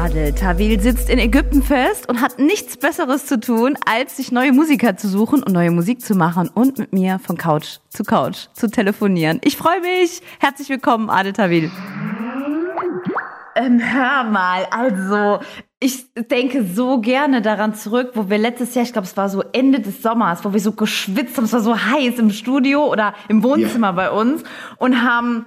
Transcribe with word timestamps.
Adel 0.00 0.32
Tawil 0.32 0.80
sitzt 0.80 1.10
in 1.10 1.18
Ägypten 1.18 1.62
fest 1.62 2.08
und 2.08 2.22
hat 2.22 2.38
nichts 2.38 2.78
Besseres 2.78 3.26
zu 3.26 3.38
tun, 3.38 3.76
als 3.84 4.16
sich 4.16 4.32
neue 4.32 4.50
Musiker 4.50 4.96
zu 4.96 5.08
suchen 5.08 5.42
und 5.42 5.52
neue 5.52 5.70
Musik 5.70 6.00
zu 6.00 6.14
machen 6.14 6.48
und 6.48 6.78
mit 6.78 6.94
mir 6.94 7.18
von 7.18 7.36
Couch 7.36 7.80
zu 7.90 8.02
Couch 8.02 8.46
zu 8.54 8.70
telefonieren. 8.70 9.42
Ich 9.44 9.58
freue 9.58 9.82
mich. 9.82 10.22
Herzlich 10.38 10.70
willkommen, 10.70 11.10
Adel 11.10 11.34
Tawil. 11.34 11.70
Ähm, 13.54 13.78
hör 13.78 14.24
mal, 14.24 14.66
also 14.70 15.44
ich 15.80 16.06
denke 16.14 16.64
so 16.64 17.02
gerne 17.02 17.42
daran 17.42 17.74
zurück, 17.74 18.12
wo 18.14 18.30
wir 18.30 18.38
letztes 18.38 18.74
Jahr, 18.74 18.84
ich 18.84 18.94
glaube, 18.94 19.06
es 19.06 19.18
war 19.18 19.28
so 19.28 19.44
Ende 19.52 19.80
des 19.80 20.02
Sommers, 20.02 20.46
wo 20.46 20.54
wir 20.54 20.60
so 20.60 20.72
geschwitzt 20.72 21.36
haben, 21.36 21.44
es 21.44 21.52
war 21.52 21.60
so 21.60 21.76
heiß 21.76 22.18
im 22.18 22.30
Studio 22.30 22.90
oder 22.90 23.12
im 23.28 23.42
Wohnzimmer 23.42 23.88
yeah. 23.88 24.08
bei 24.08 24.10
uns 24.10 24.44
und 24.78 25.02
haben 25.02 25.44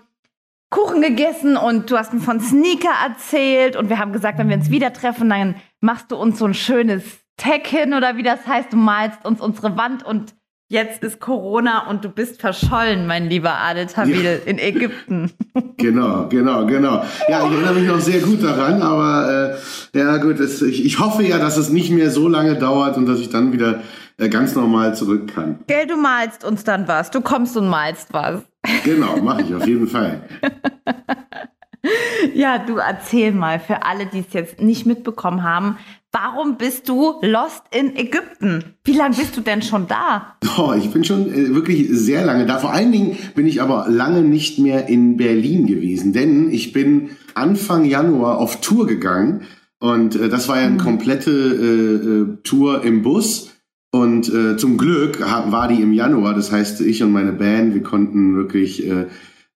Kuchen 0.74 1.04
gegessen 1.04 1.56
und 1.56 1.92
du 1.92 1.98
hast 2.00 2.16
mir 2.16 2.20
von 2.20 2.40
Sneaker 2.40 2.90
erzählt 3.08 3.76
und 3.76 3.90
wir 3.90 4.00
haben 4.00 4.12
gesagt, 4.12 4.40
wenn 4.40 4.50
wir 4.50 4.56
uns 4.56 4.72
wieder 4.72 4.92
treffen, 4.92 5.30
dann 5.30 5.54
machst 5.82 6.12
du 6.12 6.16
uns 6.16 6.40
so 6.40 6.46
ein 6.46 6.56
schönes 6.56 7.04
Tag 7.38 7.68
hin 7.68 7.94
oder 7.94 8.18
wie 8.18 8.24
das 8.24 8.48
heißt, 8.48 8.74
du 8.74 8.78
malst 8.78 9.24
uns 9.24 9.40
unsere 9.40 9.78
Wand 9.78 10.04
und 10.04 10.34
jetzt 10.70 11.04
ist 11.04 11.20
Corona 11.20 11.88
und 11.92 12.04
du 12.04 12.10
bist 12.10 12.42
verschollen, 12.42 13.06
mein 13.06 13.30
lieber 13.30 13.52
Adel 13.52 13.86
Tawil, 13.86 14.24
ja. 14.24 14.32
in 14.46 14.58
Ägypten. 14.58 15.32
Genau, 15.78 16.28
genau, 16.30 16.66
genau. 16.66 17.04
Ja, 17.28 17.46
ich 17.46 17.52
erinnere 17.52 17.74
mich 17.74 17.88
noch 17.88 18.00
sehr 18.00 18.22
gut 18.22 18.42
daran, 18.42 18.82
aber 18.82 19.58
äh, 19.94 20.00
ja 20.00 20.18
gut, 20.18 20.40
es, 20.40 20.62
ich, 20.62 20.86
ich 20.86 20.98
hoffe 20.98 21.24
ja, 21.24 21.40
dass 21.40 21.58
es 21.58 21.70
nicht 21.70 21.92
mehr 21.92 22.10
so 22.10 22.30
lange 22.30 22.56
dauert 22.56 22.96
und 22.96 23.06
dass 23.06 23.20
ich 23.20 23.30
dann 23.30 23.52
wieder 23.52 23.82
äh, 24.18 24.30
ganz 24.30 24.56
normal 24.56 24.96
zurück 24.96 25.34
kann. 25.36 25.60
Gell, 25.68 25.86
du 25.86 25.98
malst 25.98 26.46
uns 26.46 26.64
dann 26.64 26.88
was, 26.88 27.12
du 27.12 27.20
kommst 27.20 27.58
und 27.58 27.68
malst 27.68 28.14
was. 28.14 28.44
Genau, 28.84 29.18
mache 29.18 29.44
ich 29.44 29.54
auf 29.54 29.68
jeden 29.68 29.88
Fall. 29.88 30.24
ja, 32.34 32.60
du 32.60 32.78
erzähl 32.78 33.32
mal 33.32 33.60
für 33.60 33.84
alle, 33.84 34.06
die 34.06 34.20
es 34.20 34.34
jetzt 34.34 34.62
nicht 34.62 34.86
mitbekommen 34.86 35.44
haben, 35.44 35.78
warum 36.12 36.58
bist 36.58 36.88
du 36.88 37.16
lost 37.22 37.64
in 37.72 37.96
Ägypten? 37.96 38.76
Wie 38.84 38.94
lange 38.94 39.16
bist 39.16 39.36
du 39.36 39.42
denn 39.42 39.62
schon 39.62 39.88
da? 39.88 40.38
Oh, 40.58 40.74
ich 40.78 40.92
bin 40.92 41.04
schon 41.04 41.28
äh, 41.28 41.54
wirklich 41.54 41.88
sehr 41.90 42.24
lange 42.24 42.46
da. 42.46 42.60
Vor 42.60 42.72
allen 42.72 42.92
Dingen 42.92 43.18
bin 43.36 43.48
ich 43.48 43.62
aber 43.62 43.88
lange 43.90 44.22
nicht 44.22 44.60
mehr 44.60 44.88
in 44.88 45.18
Berlin 45.18 45.68
gewesen, 45.68 46.14
denn 46.14 46.52
ich 46.52 46.72
bin 46.72 47.12
Anfang 47.34 47.86
Januar 47.86 48.38
auf 48.38 48.62
Tour 48.62 48.88
gegangen 48.88 49.42
und 49.80 50.16
äh, 50.16 50.30
das 50.30 50.48
war 50.48 50.58
ja 50.58 50.68
eine 50.68 50.78
hm. 50.78 50.86
komplette 50.86 51.32
äh, 51.32 52.08
äh, 52.08 52.38
Tour 52.44 52.84
im 52.84 53.02
Bus 53.02 53.53
und 53.94 54.28
äh, 54.34 54.58
zum 54.58 54.80
Glück 54.80 55.22
war 55.22 55.68
die 55.68 55.80
im 55.80 55.94
Januar. 55.94 56.34
Das 56.34 56.52
heißt, 56.52 56.82
ich 56.82 57.04
und 57.04 57.12
meine 57.12 57.32
Band, 57.32 57.76
wir 57.76 57.84
konnten 57.84 58.36
wirklich 58.36 58.88
äh, 58.88 59.06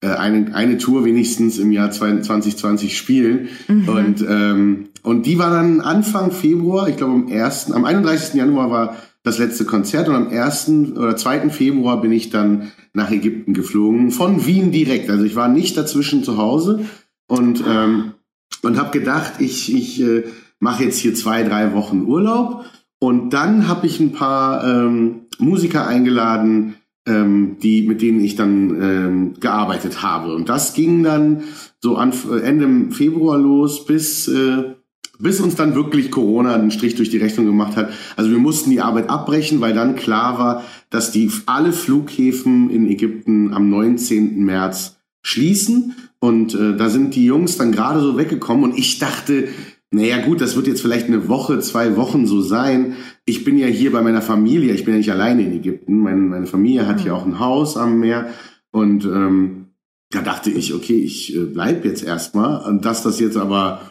äh 0.02 0.10
eine, 0.10 0.54
eine 0.54 0.78
Tour 0.78 1.06
wenigstens 1.06 1.58
im 1.58 1.72
Jahr 1.72 1.90
2020 1.90 2.96
spielen. 2.96 3.48
Mhm. 3.68 3.90
Und, 3.90 4.26
ähm, 4.30 4.90
und 5.02 5.26
die 5.26 5.40
war 5.40 5.50
dann 5.50 5.82
Anfang 5.82 6.30
Februar, 6.30 6.88
ich 6.88 6.98
glaube 6.98 7.14
am 7.14 7.28
1., 7.32 7.72
am 7.72 7.84
31. 7.84 8.36
Januar 8.36 8.70
war 8.70 8.96
das 9.24 9.40
letzte 9.40 9.66
Konzert 9.66 10.08
und 10.08 10.14
am 10.14 10.28
1. 10.30 10.70
oder 10.96 11.18
2. 11.18 11.50
Februar 11.50 12.00
bin 12.00 12.12
ich 12.12 12.30
dann 12.30 12.72
nach 12.94 13.10
Ägypten 13.10 13.56
geflogen, 13.56 14.12
von 14.12 14.46
Wien 14.46 14.72
direkt. 14.72 15.10
Also 15.10 15.24
ich 15.24 15.36
war 15.36 15.48
nicht 15.48 15.76
dazwischen 15.78 16.24
zu 16.24 16.38
Hause 16.38 16.86
und, 17.26 17.64
ähm, 17.68 18.14
und 18.62 18.78
habe 18.78 18.92
gedacht, 18.92 19.34
ich, 19.40 19.74
ich 19.74 20.00
äh, 20.00 20.26
mache 20.60 20.84
jetzt 20.84 21.00
hier 21.00 21.16
zwei, 21.16 21.42
drei 21.42 21.74
Wochen 21.74 22.04
Urlaub 22.04 22.66
und 23.00 23.32
dann 23.32 23.68
habe 23.68 23.86
ich 23.86 24.00
ein 24.00 24.12
paar 24.12 24.64
ähm, 24.66 25.28
Musiker 25.38 25.88
eingeladen, 25.88 26.76
ähm, 27.06 27.58
die, 27.62 27.84
mit 27.84 28.02
denen 28.02 28.24
ich 28.24 28.36
dann 28.36 28.82
ähm, 28.82 29.34
gearbeitet 29.40 30.02
habe. 30.02 30.36
Und 30.36 30.50
das 30.50 30.74
ging 30.74 31.04
dann 31.04 31.44
so 31.80 31.96
an, 31.96 32.12
Ende 32.44 32.94
Februar 32.94 33.38
los, 33.38 33.86
bis, 33.86 34.28
äh, 34.28 34.76
bis 35.20 35.40
uns 35.40 35.56
dann 35.56 35.76
wirklich 35.76 36.12
Corona 36.12 36.56
einen 36.56 36.72
Strich 36.72 36.96
durch 36.96 37.10
die 37.10 37.18
Rechnung 37.18 37.46
gemacht 37.46 37.76
hat. 37.76 37.92
Also 38.16 38.32
wir 38.32 38.40
mussten 38.40 38.72
die 38.72 38.82
Arbeit 38.82 39.10
abbrechen, 39.10 39.62
weil 39.62 39.74
dann 39.74 39.96
klar 39.96 40.40
war, 40.40 40.64
dass 40.90 41.12
die 41.12 41.32
alle 41.46 41.74
Flughäfen 41.74 42.70
in 42.70 42.90
Ägypten 42.90 43.54
am 43.54 43.70
19. 43.70 44.44
März 44.44 44.98
schließen. 45.22 45.96
Und 46.20 46.56
äh, 46.56 46.76
da 46.76 46.90
sind 46.90 47.14
die 47.14 47.26
Jungs 47.26 47.58
dann 47.58 47.72
gerade 47.72 48.00
so 48.00 48.18
weggekommen 48.18 48.72
und 48.72 48.78
ich 48.78 48.98
dachte, 48.98 49.50
naja 49.90 50.18
gut, 50.26 50.42
das 50.42 50.56
wird 50.56 50.68
jetzt 50.68 50.82
vielleicht 50.82 51.08
eine 51.08 51.30
Woche, 51.30 51.60
zwei 51.60 51.96
Wochen 51.96 52.28
so 52.28 52.42
sein. 52.42 52.98
Ich 53.26 53.46
bin 53.46 53.58
ja 53.58 53.68
hier 53.68 53.92
bei 53.92 54.02
meiner 54.02 54.22
Familie, 54.22 54.74
ich 54.74 54.84
bin 54.84 54.94
ja 54.94 54.98
nicht 54.98 55.12
alleine 55.12 55.44
in 55.44 55.54
Ägypten. 55.54 56.00
Meine, 56.00 56.18
meine 56.18 56.46
Familie 56.46 56.88
hat 56.88 56.98
mhm. 56.98 57.02
hier 57.04 57.16
auch 57.16 57.26
ein 57.26 57.40
Haus 57.40 57.78
am 57.78 58.00
Meer. 58.00 58.34
Und 58.72 59.06
ähm, 59.06 59.68
da 60.10 60.22
dachte 60.22 60.50
ich, 60.50 60.74
okay, 60.74 61.00
ich 61.00 61.36
äh, 61.36 61.46
bleib 61.46 61.86
jetzt 61.86 62.04
erstmal. 62.04 62.68
Und 62.68 62.84
dass 62.84 63.04
das 63.04 63.20
jetzt 63.20 63.38
aber 63.38 63.82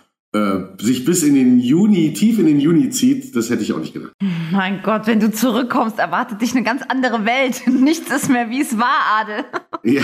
sich 0.79 1.05
bis 1.05 1.23
in 1.23 1.35
den 1.35 1.59
Juni, 1.59 2.13
tief 2.13 2.39
in 2.39 2.47
den 2.47 2.61
Juni 2.61 2.91
zieht, 2.91 3.35
das 3.37 3.51
hätte 3.51 3.63
ich 3.63 3.73
auch 3.73 3.79
nicht 3.79 3.95
gedacht. 3.95 4.13
Mein 4.53 4.81
Gott, 4.83 5.07
wenn 5.07 5.21
du 5.21 5.31
zurückkommst, 5.31 5.99
erwartet 5.99 6.41
dich 6.41 6.53
eine 6.55 6.65
ganz 6.65 6.83
andere 6.89 7.25
Welt. 7.25 7.63
Nichts 7.67 8.11
ist 8.11 8.31
mehr, 8.31 8.51
wie 8.51 8.61
es 8.61 8.79
war, 8.79 9.21
Adel. 9.21 9.45
Ja, 9.85 10.03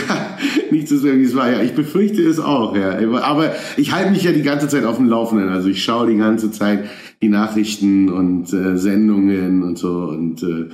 nichts 0.70 0.92
ist 0.92 1.02
mehr, 1.02 1.18
wie 1.18 1.24
es 1.24 1.34
war. 1.34 1.50
Ja, 1.50 1.60
ich 1.60 1.74
befürchte 1.74 2.22
es 2.22 2.38
auch, 2.38 2.76
ja. 2.76 3.00
Aber 3.22 3.52
ich 3.76 3.92
halte 3.92 4.12
mich 4.12 4.22
ja 4.22 4.30
die 4.30 4.42
ganze 4.42 4.68
Zeit 4.68 4.84
auf 4.84 4.98
dem 4.98 5.08
Laufenden. 5.08 5.48
Also 5.48 5.68
ich 5.68 5.82
schaue 5.82 6.06
die 6.06 6.16
ganze 6.16 6.52
Zeit 6.52 6.88
die 7.20 7.28
Nachrichten 7.28 8.08
und 8.08 8.52
äh, 8.52 8.76
Sendungen 8.76 9.64
und 9.64 9.78
so 9.78 10.04
und 10.04 10.40
äh, 10.44 10.68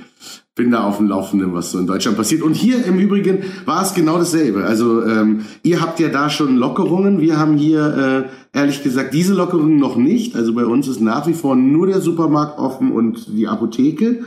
bin 0.59 0.71
da 0.71 0.83
auf 0.83 0.97
dem 0.97 1.07
Laufenden, 1.07 1.53
was 1.53 1.71
so 1.71 1.79
in 1.79 1.87
Deutschland 1.87 2.17
passiert. 2.17 2.41
Und 2.41 2.53
hier 2.53 2.85
im 2.85 2.99
Übrigen 2.99 3.43
war 3.63 3.81
es 3.81 3.93
genau 3.93 4.17
dasselbe. 4.17 4.65
Also 4.65 5.05
ähm, 5.05 5.45
ihr 5.63 5.79
habt 5.79 6.01
ja 6.01 6.09
da 6.09 6.29
schon 6.29 6.57
Lockerungen. 6.57 7.21
Wir 7.21 7.39
haben 7.39 7.55
hier 7.55 8.27
äh, 8.53 8.57
ehrlich 8.57 8.83
gesagt 8.83 9.13
diese 9.13 9.33
Lockerungen 9.33 9.77
noch 9.77 9.95
nicht. 9.95 10.35
Also 10.35 10.53
bei 10.53 10.65
uns 10.65 10.89
ist 10.89 10.99
nach 10.99 11.27
wie 11.27 11.33
vor 11.33 11.55
nur 11.55 11.87
der 11.87 12.01
Supermarkt 12.01 12.59
offen 12.59 12.91
und 12.91 13.25
die 13.29 13.47
Apotheke. 13.47 14.25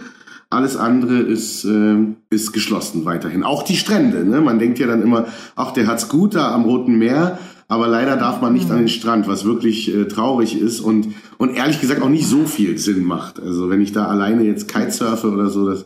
Alles 0.48 0.78
andere 0.78 1.18
ist, 1.18 1.66
äh, 1.66 1.96
ist 2.30 2.52
geschlossen 2.52 3.04
weiterhin. 3.04 3.42
Auch 3.42 3.62
die 3.62 3.76
Strände. 3.76 4.24
Ne? 4.24 4.40
Man 4.40 4.58
denkt 4.58 4.78
ja 4.78 4.86
dann 4.86 5.02
immer, 5.02 5.26
ach, 5.54 5.72
der 5.72 5.86
hat's 5.86 6.08
gut 6.08 6.34
da 6.34 6.54
am 6.54 6.64
Roten 6.64 6.96
Meer. 6.96 7.38
Aber 7.68 7.88
leider 7.88 8.16
darf 8.16 8.40
man 8.40 8.54
nicht 8.54 8.66
mhm. 8.66 8.72
an 8.72 8.78
den 8.78 8.88
Strand, 8.88 9.28
was 9.28 9.44
wirklich 9.44 9.94
äh, 9.94 10.06
traurig 10.06 10.58
ist 10.58 10.80
und, 10.80 11.08
und 11.36 11.54
ehrlich 11.54 11.80
gesagt 11.80 12.00
auch 12.00 12.08
nicht 12.08 12.26
so 12.26 12.44
viel 12.44 12.78
Sinn 12.78 13.04
macht. 13.04 13.38
Also 13.38 13.68
wenn 13.68 13.82
ich 13.82 13.92
da 13.92 14.06
alleine 14.06 14.44
jetzt 14.44 14.68
Kitesurfe 14.68 15.30
oder 15.30 15.50
so, 15.50 15.68
das, 15.68 15.84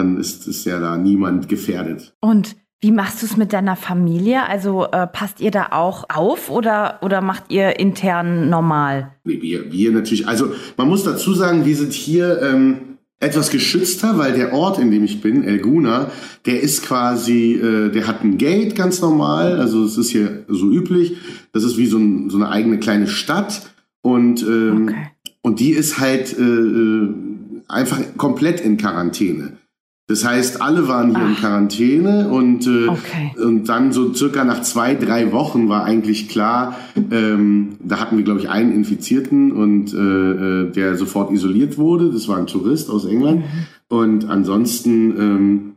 dann 0.00 0.16
ist, 0.18 0.48
ist 0.48 0.64
ja 0.64 0.80
da 0.80 0.96
niemand 0.96 1.48
gefährdet. 1.48 2.14
Und 2.20 2.56
wie 2.80 2.92
machst 2.92 3.20
du 3.20 3.26
es 3.26 3.36
mit 3.36 3.52
deiner 3.52 3.76
Familie? 3.76 4.48
Also 4.48 4.86
äh, 4.86 5.06
passt 5.06 5.40
ihr 5.40 5.50
da 5.50 5.68
auch 5.72 6.04
auf 6.08 6.50
oder, 6.50 6.98
oder 7.02 7.20
macht 7.20 7.44
ihr 7.50 7.78
intern 7.78 8.48
normal? 8.48 9.12
Nee, 9.24 9.42
wir, 9.42 9.70
wir 9.70 9.92
natürlich. 9.92 10.26
Also 10.26 10.52
man 10.78 10.88
muss 10.88 11.04
dazu 11.04 11.34
sagen, 11.34 11.66
wir 11.66 11.76
sind 11.76 11.92
hier 11.92 12.40
ähm, 12.40 12.98
etwas 13.18 13.50
geschützter, 13.50 14.16
weil 14.16 14.32
der 14.32 14.54
Ort, 14.54 14.78
in 14.78 14.90
dem 14.90 15.04
ich 15.04 15.20
bin, 15.20 15.44
El 15.44 15.58
Guna, 15.58 16.10
der 16.46 16.62
ist 16.62 16.82
quasi, 16.82 17.52
äh, 17.52 17.90
der 17.90 18.06
hat 18.06 18.24
ein 18.24 18.38
Gate 18.38 18.74
ganz 18.74 19.02
normal. 19.02 19.60
Also 19.60 19.84
es 19.84 19.98
ist 19.98 20.08
hier 20.08 20.44
so 20.48 20.70
üblich. 20.70 21.18
Das 21.52 21.64
ist 21.64 21.76
wie 21.76 21.86
so, 21.86 21.98
ein, 21.98 22.30
so 22.30 22.38
eine 22.38 22.48
eigene 22.48 22.78
kleine 22.78 23.08
Stadt. 23.08 23.70
Und, 24.00 24.42
ähm, 24.42 24.88
okay. 24.88 25.10
und 25.42 25.60
die 25.60 25.72
ist 25.72 26.00
halt 26.00 26.36
äh, 26.38 26.42
äh 26.42 27.08
einfach 27.68 28.00
komplett 28.16 28.60
in 28.60 28.76
Quarantäne. 28.78 29.59
Das 30.10 30.24
heißt, 30.24 30.60
alle 30.60 30.88
waren 30.88 31.10
hier 31.14 31.24
Ach. 31.24 31.28
in 31.28 31.36
Quarantäne 31.36 32.28
und, 32.30 32.66
äh, 32.66 32.88
okay. 32.88 33.30
und 33.40 33.68
dann 33.68 33.92
so 33.92 34.12
circa 34.12 34.42
nach 34.42 34.60
zwei, 34.62 34.96
drei 34.96 35.30
Wochen 35.30 35.68
war 35.68 35.84
eigentlich 35.84 36.28
klar, 36.28 36.74
ähm, 37.12 37.76
da 37.78 38.00
hatten 38.00 38.16
wir, 38.16 38.24
glaube 38.24 38.40
ich, 38.40 38.50
einen 38.50 38.72
Infizierten 38.72 39.52
und 39.52 39.94
äh, 39.94 39.98
äh, 39.98 40.70
der 40.72 40.96
sofort 40.96 41.30
isoliert 41.30 41.78
wurde. 41.78 42.10
Das 42.10 42.26
war 42.26 42.38
ein 42.38 42.48
Tourist 42.48 42.90
aus 42.90 43.04
England. 43.04 43.42
Mhm. 43.42 43.96
Und 43.96 44.28
ansonsten 44.28 45.14
ähm, 45.16 45.72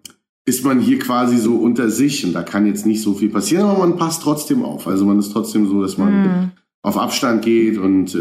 ist 0.46 0.66
man 0.66 0.80
hier 0.80 0.98
quasi 0.98 1.38
so 1.38 1.58
unter 1.58 1.92
sich 1.92 2.26
und 2.26 2.34
da 2.34 2.42
kann 2.42 2.66
jetzt 2.66 2.88
nicht 2.88 3.04
so 3.04 3.14
viel 3.14 3.30
passieren, 3.30 3.66
aber 3.68 3.78
man 3.78 3.98
passt 3.98 4.24
trotzdem 4.24 4.64
auf. 4.64 4.88
Also 4.88 5.06
man 5.06 5.20
ist 5.20 5.32
trotzdem 5.32 5.68
so, 5.68 5.80
dass 5.84 6.00
man 6.00 6.12
mhm. 6.12 6.52
auf 6.82 6.98
Abstand 6.98 7.44
geht 7.44 7.78
und 7.78 8.16
äh, 8.16 8.18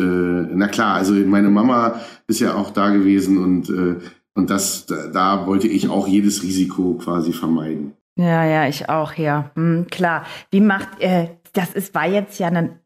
na 0.54 0.68
klar, 0.68 0.96
also 0.96 1.14
meine 1.14 1.48
Mama 1.48 1.94
ist 2.26 2.40
ja 2.40 2.54
auch 2.54 2.68
da 2.68 2.90
gewesen 2.90 3.38
und 3.38 3.70
äh, 3.70 3.96
und 4.34 4.50
das, 4.50 4.86
da, 4.86 5.46
wollte 5.46 5.68
ich 5.68 5.88
auch 5.88 6.08
jedes 6.08 6.42
Risiko 6.42 6.94
quasi 6.94 7.32
vermeiden. 7.32 7.92
Ja, 8.16 8.44
ja, 8.44 8.68
ich 8.68 8.88
auch, 8.88 9.14
ja. 9.14 9.50
Hm, 9.54 9.86
klar. 9.90 10.24
Wie 10.50 10.60
macht, 10.60 11.00
äh, 11.00 11.28
das 11.52 11.72
ist, 11.72 11.94
war 11.94 12.06
jetzt 12.06 12.38
ja 12.38 12.48
eine, 12.48 12.80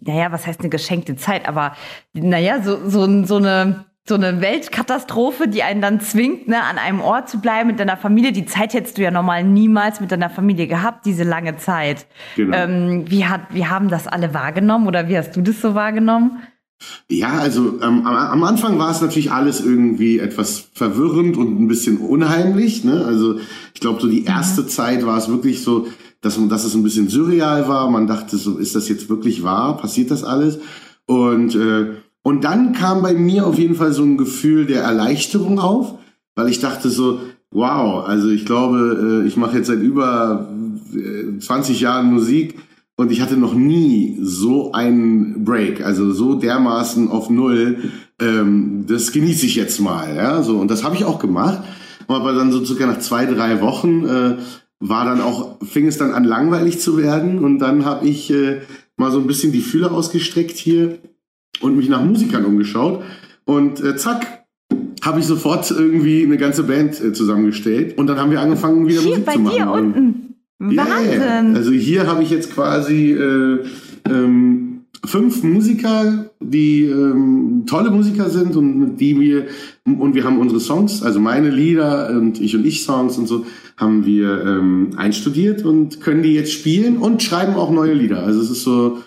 naja, 0.00 0.32
was 0.32 0.46
heißt 0.46 0.60
eine 0.60 0.68
geschenkte 0.68 1.16
Zeit, 1.16 1.48
aber 1.48 1.74
naja, 2.12 2.62
so, 2.62 2.88
so, 2.88 3.24
so 3.24 3.36
eine 3.36 3.84
so 4.08 4.16
eine 4.16 4.40
Weltkatastrophe, 4.40 5.46
die 5.46 5.62
einen 5.62 5.80
dann 5.80 6.00
zwingt, 6.00 6.48
ne, 6.48 6.62
an 6.64 6.78
einem 6.78 7.00
Ort 7.00 7.28
zu 7.28 7.40
bleiben 7.40 7.68
mit 7.68 7.78
deiner 7.78 7.96
Familie. 7.96 8.32
Die 8.32 8.44
Zeit 8.44 8.74
hättest 8.74 8.98
du 8.98 9.02
ja 9.02 9.10
normal 9.10 9.44
niemals 9.44 10.00
mit 10.00 10.10
deiner 10.10 10.30
Familie 10.30 10.66
gehabt, 10.66 11.06
diese 11.06 11.22
lange 11.22 11.56
Zeit. 11.58 12.06
Genau. 12.34 12.56
Ähm, 12.56 13.04
wie, 13.08 13.26
hat, 13.26 13.42
wie 13.50 13.66
haben 13.66 13.88
das 13.88 14.08
alle 14.08 14.34
wahrgenommen 14.34 14.88
oder 14.88 15.08
wie 15.08 15.16
hast 15.16 15.36
du 15.36 15.42
das 15.42 15.60
so 15.60 15.74
wahrgenommen? 15.76 16.42
Ja, 17.08 17.38
also 17.38 17.78
ähm, 17.82 18.06
am, 18.06 18.06
am 18.06 18.44
Anfang 18.44 18.78
war 18.78 18.90
es 18.90 19.00
natürlich 19.00 19.32
alles 19.32 19.60
irgendwie 19.60 20.18
etwas 20.18 20.68
verwirrend 20.72 21.36
und 21.36 21.60
ein 21.60 21.68
bisschen 21.68 21.98
unheimlich. 21.98 22.84
Ne? 22.84 23.04
Also 23.04 23.38
ich 23.74 23.80
glaube, 23.80 24.00
so 24.00 24.08
die 24.08 24.24
erste 24.24 24.66
Zeit 24.66 25.04
war 25.04 25.18
es 25.18 25.28
wirklich 25.28 25.62
so, 25.62 25.86
dass, 26.20 26.38
dass 26.48 26.64
es 26.64 26.74
ein 26.74 26.82
bisschen 26.82 27.08
surreal 27.08 27.68
war. 27.68 27.90
Man 27.90 28.06
dachte 28.06 28.36
so, 28.36 28.58
ist 28.58 28.74
das 28.74 28.88
jetzt 28.88 29.08
wirklich 29.08 29.42
wahr? 29.42 29.76
Passiert 29.76 30.10
das 30.10 30.24
alles? 30.24 30.58
Und, 31.06 31.54
äh, 31.54 31.96
und 32.22 32.44
dann 32.44 32.72
kam 32.72 33.02
bei 33.02 33.14
mir 33.14 33.46
auf 33.46 33.58
jeden 33.58 33.74
Fall 33.74 33.92
so 33.92 34.02
ein 34.02 34.16
Gefühl 34.16 34.66
der 34.66 34.82
Erleichterung 34.82 35.58
auf, 35.58 35.98
weil 36.34 36.48
ich 36.48 36.60
dachte 36.60 36.90
so, 36.90 37.20
wow, 37.50 38.06
also 38.06 38.28
ich 38.28 38.46
glaube, 38.46 39.22
äh, 39.24 39.26
ich 39.26 39.36
mache 39.36 39.56
jetzt 39.56 39.66
seit 39.66 39.80
über 39.80 40.48
äh, 40.94 41.38
20 41.38 41.80
Jahren 41.80 42.12
Musik 42.12 42.56
und 43.00 43.10
ich 43.10 43.22
hatte 43.22 43.38
noch 43.38 43.54
nie 43.54 44.18
so 44.20 44.72
einen 44.72 45.42
Break, 45.42 45.82
also 45.82 46.12
so 46.12 46.34
dermaßen 46.34 47.08
auf 47.08 47.30
Null. 47.30 47.78
Ähm, 48.20 48.84
das 48.86 49.10
genieße 49.12 49.46
ich 49.46 49.56
jetzt 49.56 49.80
mal, 49.80 50.14
ja, 50.14 50.42
so 50.42 50.58
und 50.58 50.70
das 50.70 50.84
habe 50.84 50.96
ich 50.96 51.06
auch 51.06 51.18
gemacht. 51.18 51.62
Aber 52.08 52.34
dann 52.34 52.52
so 52.52 52.62
circa 52.62 52.86
nach 52.86 52.98
zwei, 52.98 53.24
drei 53.24 53.62
Wochen 53.62 54.04
äh, 54.04 54.36
war 54.80 55.06
dann 55.06 55.22
auch, 55.22 55.56
fing 55.62 55.86
es 55.86 55.96
dann 55.96 56.12
an 56.12 56.24
langweilig 56.24 56.78
zu 56.78 56.98
werden 56.98 57.38
und 57.38 57.58
dann 57.58 57.86
habe 57.86 58.06
ich 58.06 58.30
äh, 58.30 58.60
mal 58.98 59.10
so 59.10 59.18
ein 59.18 59.26
bisschen 59.26 59.50
die 59.50 59.60
Fühler 59.60 59.92
ausgestreckt 59.92 60.58
hier 60.58 60.98
und 61.62 61.78
mich 61.78 61.88
nach 61.88 62.04
Musikern 62.04 62.44
umgeschaut 62.44 63.02
und 63.46 63.82
äh, 63.82 63.96
zack, 63.96 64.44
habe 65.00 65.20
ich 65.20 65.24
sofort 65.24 65.70
irgendwie 65.70 66.22
eine 66.22 66.36
ganze 66.36 66.64
Band 66.64 67.02
äh, 67.02 67.14
zusammengestellt 67.14 67.96
und 67.96 68.08
dann 68.08 68.18
haben 68.18 68.30
wir 68.30 68.42
angefangen 68.42 68.86
wieder 68.86 69.00
Hier 69.00 69.10
Musik 69.12 69.24
bei 69.24 69.32
zu 69.32 69.40
machen. 69.40 69.56
dir 69.56 69.70
unten. 69.70 70.29
Wahnsinn. 70.60 71.20
ja. 71.20 71.52
Also 71.54 71.72
hier 71.72 72.06
habe 72.06 72.22
ich 72.22 72.30
jetzt 72.30 72.52
quasi 72.52 73.12
äh, 73.12 73.58
ähm, 74.08 74.84
fünf 75.04 75.42
Musiker, 75.42 76.30
die 76.40 76.84
ähm, 76.84 77.64
tolle 77.66 77.90
Musiker 77.90 78.28
sind 78.28 78.54
und 78.56 78.78
mit 78.78 79.00
die 79.00 79.18
wir 79.18 79.46
und 79.84 80.14
wir 80.14 80.24
haben 80.24 80.38
unsere 80.38 80.60
Songs, 80.60 81.02
also 81.02 81.18
meine 81.18 81.50
Lieder 81.50 82.10
und 82.10 82.40
ich 82.40 82.54
und 82.54 82.66
ich 82.66 82.84
Songs 82.84 83.16
und 83.16 83.26
so 83.26 83.46
haben 83.76 84.04
wir 84.04 84.44
ähm, 84.44 84.90
einstudiert 84.96 85.64
und 85.64 86.02
können 86.02 86.22
die 86.22 86.34
jetzt 86.34 86.52
spielen 86.52 86.98
und 86.98 87.22
schreiben 87.22 87.54
auch 87.54 87.70
neue 87.70 87.94
Lieder. 87.94 88.22
Also 88.22 88.42
es 88.42 88.50
ist 88.50 88.62
so, 88.62 88.98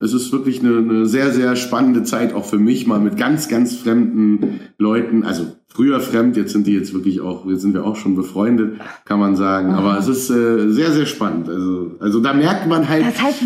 es 0.00 0.12
ist 0.12 0.30
wirklich 0.32 0.60
eine, 0.60 0.78
eine 0.78 1.06
sehr 1.06 1.32
sehr 1.32 1.56
spannende 1.56 2.02
Zeit 2.04 2.32
auch 2.34 2.44
für 2.44 2.58
mich 2.58 2.86
mal 2.86 3.00
mit 3.00 3.16
ganz 3.16 3.48
ganz 3.48 3.74
fremden 3.76 4.60
Leuten, 4.78 5.22
also 5.24 5.46
früher 5.68 6.00
fremd, 6.00 6.36
jetzt 6.36 6.52
sind 6.52 6.66
die 6.66 6.72
jetzt 6.74 6.94
wirklich 6.94 7.20
auch, 7.20 7.46
jetzt 7.46 7.62
sind 7.62 7.74
wir 7.74 7.84
auch 7.84 7.96
schon 7.96 8.14
befreundet, 8.16 8.80
kann 9.04 9.18
man 9.20 9.36
sagen. 9.36 9.72
Aber 9.74 9.98
es 9.98 10.08
ist 10.08 10.30
äh, 10.30 10.68
sehr 10.70 10.92
sehr 10.92 11.06
spannend. 11.06 11.48
Also 11.48 11.92
also 12.00 12.20
da 12.20 12.32
merkt 12.32 12.66
man 12.68 12.88
halt 12.88 13.04
Das 13.06 13.20
heißt, 13.22 13.42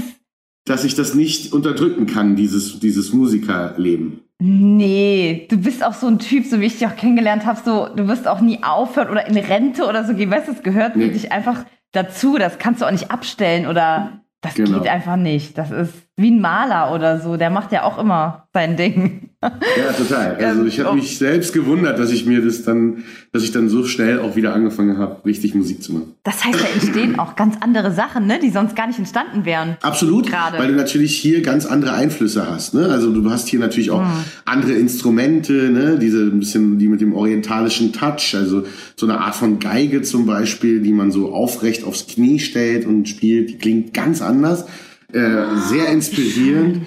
dass 0.64 0.84
ich 0.84 0.94
das 0.94 1.14
nicht 1.14 1.52
unterdrücken 1.52 2.06
kann, 2.06 2.37
dieses, 2.37 2.78
dieses 2.78 3.12
Musikerleben. 3.12 4.20
Nee, 4.40 5.46
du 5.50 5.56
bist 5.56 5.84
auch 5.84 5.93
so 5.94 6.06
ein 6.06 6.19
Typ, 6.19 6.46
so 6.46 6.60
wie 6.60 6.66
ich 6.66 6.78
dich 6.78 6.87
auch 6.87 6.96
kennengelernt 6.96 7.46
habe, 7.46 7.60
so, 7.64 7.88
du 7.94 8.06
wirst 8.08 8.26
auch 8.28 8.40
nie 8.40 8.62
aufhören 8.62 9.08
oder 9.10 9.26
in 9.26 9.37
Rente 9.37 9.84
oder 9.87 10.05
so 10.05 10.14
gehen. 10.14 10.31
Weißt 10.31 10.48
du, 10.48 10.52
das 10.52 10.62
gehört 10.62 10.96
Nee. 10.96 11.10
dich 11.10 11.32
einfach 11.32 11.64
dazu. 11.93 12.37
Das 12.38 12.58
kannst 12.58 12.81
du 12.81 12.87
auch 12.87 12.90
nicht 12.93 13.10
abstellen 13.10 13.66
oder 13.66 14.20
das 14.40 14.55
Genau. 14.55 14.78
geht 14.81 14.88
einfach 14.88 15.16
nicht. 15.16 15.58
Das 15.58 15.70
ist 15.70 15.93
wie 16.17 16.31
ein 16.31 16.41
Maler 16.41 16.94
oder 16.94 17.20
so. 17.20 17.37
Der 17.37 17.49
macht 17.50 17.73
ja 17.73 17.85
auch 17.85 17.99
immer 17.99 18.47
sein 18.53 18.76
Ding. 18.76 19.31
Ja, 19.43 19.93
total. 19.97 20.37
Also 20.43 20.64
ich 20.67 20.79
habe 20.79 20.91
auch- 20.91 20.94
mich 20.94 21.17
selbst 21.19 21.53
gewundert, 21.53 21.99
dass 21.99 22.12
ich 22.12 22.26
mir 22.26 22.44
das 22.44 22.62
dann, 22.62 23.05
dass 23.32 23.43
ich 23.43 23.50
dann 23.50 23.69
so 23.69 23.85
schnell 23.85 24.20
auch 24.20 24.37
wieder 24.37 24.55
angefangen 24.55 24.99
habe, 24.99 25.25
richtig 25.25 25.55
Musik 25.55 25.82
zu 25.82 25.94
machen. 25.94 26.14
Das 26.23 26.44
heißt, 26.44 26.61
da 26.61 26.67
entstehen 26.69 27.19
auch 27.19 27.35
ganz 27.35 27.56
andere 27.61 27.93
Sachen, 27.93 28.26
ne, 28.26 28.38
die 28.41 28.50
sonst 28.50 28.76
gar 28.76 28.87
nicht 28.87 28.99
entstanden 28.99 29.44
wären. 29.47 29.79
Absolut, 29.82 30.26
Gerade. 30.29 30.59
weil 30.59 30.69
du 30.69 30.75
natürlich 30.75 31.17
hier 31.17 31.41
ganz 31.43 31.64
andere 31.67 31.94
Einflüsse 31.94 32.49
hast. 32.49 32.75
Ne? 32.75 32.87
Also 32.88 33.11
du 33.12 33.29
hast 33.31 33.49
hier 33.49 33.58
natürlich 33.58 33.91
auch 33.91 34.05
andere 34.44 34.73
Instrumente, 34.73 35.70
ne? 35.70 35.99
diese 35.99 36.23
ein 36.25 36.38
bisschen 36.38 36.79
die 36.79 36.88
mit 36.88 37.00
dem 37.00 37.15
orientalischen 37.15 37.93
Touch, 37.93 38.35
also 38.37 38.65
so 38.97 39.06
eine 39.06 39.20
Art 39.20 39.35
von 39.35 39.58
Geige 39.58 40.03
zum 40.03 40.26
Beispiel, 40.26 40.81
die 40.82 40.93
man 40.93 41.11
so 41.11 41.32
aufrecht 41.32 41.85
aufs 41.85 42.06
Knie 42.06 42.38
stellt 42.38 42.87
und 42.87 43.08
spielt, 43.08 43.49
die 43.50 43.58
klingt 43.58 43.94
ganz 43.94 44.20
anders, 44.23 44.67
äh, 45.12 45.56
sehr 45.56 45.88
inspirierend. 45.88 46.82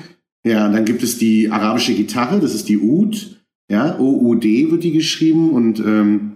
Ja, 0.46 0.70
dann 0.70 0.86
gibt 0.86 1.02
es 1.02 1.18
die 1.18 1.50
arabische 1.50 1.96
Gitarre, 1.96 2.40
das 2.40 2.54
ist 2.54 2.70
die 2.70 2.80
Oud, 2.80 3.42
ja, 3.70 3.98
O-U-D 3.98 4.70
wird 4.70 4.84
die 4.84 4.92
geschrieben 4.92 5.52
und 5.52 5.80
ähm, 5.80 6.34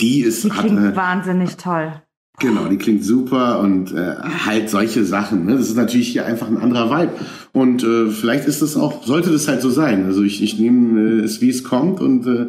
die 0.00 0.20
ist 0.20 0.44
Die 0.44 0.52
hat, 0.52 0.66
klingt 0.66 0.78
äh, 0.78 0.94
wahnsinnig 0.94 1.56
toll. 1.56 1.92
Genau, 2.40 2.68
die 2.68 2.76
klingt 2.76 3.04
super 3.04 3.58
und 3.58 3.92
äh, 3.92 4.14
halt 4.46 4.70
solche 4.70 5.04
Sachen. 5.04 5.46
Ne? 5.46 5.56
Das 5.56 5.68
ist 5.68 5.76
natürlich 5.76 6.06
hier 6.06 6.24
einfach 6.24 6.46
ein 6.46 6.56
anderer 6.56 6.88
Vibe. 6.88 7.12
Und 7.52 7.82
äh, 7.82 8.10
vielleicht 8.10 8.46
ist 8.46 8.62
das 8.62 8.76
auch, 8.76 9.04
sollte 9.04 9.32
das 9.32 9.48
halt 9.48 9.60
so 9.60 9.70
sein. 9.70 10.04
Also 10.04 10.22
ich, 10.22 10.40
ich 10.40 10.56
nehme 10.56 11.00
äh, 11.00 11.24
es, 11.24 11.40
wie 11.40 11.48
es 11.48 11.64
kommt 11.64 12.00
und 12.00 12.28
äh, 12.28 12.46